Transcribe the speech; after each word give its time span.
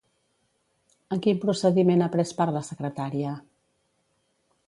En 1.15 1.21
quin 1.25 1.41
procediment 1.43 2.01
ha 2.05 2.09
pres 2.17 2.33
part 2.41 2.55
la 2.57 2.65
secretària? 2.71 3.37